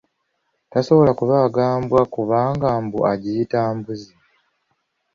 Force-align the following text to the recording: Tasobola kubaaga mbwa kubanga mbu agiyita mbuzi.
Tasobola 0.71 1.11
kubaaga 1.19 1.63
mbwa 1.81 2.03
kubanga 2.13 2.67
mbu 2.83 2.99
agiyita 3.11 3.59
mbuzi. 3.77 4.13